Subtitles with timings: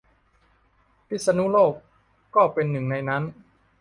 [1.07, 1.73] พิษณุโลก
[2.35, 3.23] ก็เป็นหนึ่งในนั้น